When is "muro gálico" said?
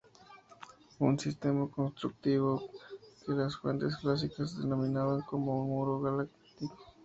5.67-6.33